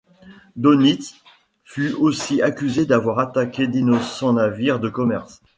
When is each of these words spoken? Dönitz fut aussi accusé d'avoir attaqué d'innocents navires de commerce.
Dönitz 0.55 1.13
fut 1.63 1.93
aussi 1.93 2.41
accusé 2.41 2.87
d'avoir 2.87 3.19
attaqué 3.19 3.67
d'innocents 3.67 4.33
navires 4.33 4.79
de 4.79 4.89
commerce. 4.89 5.43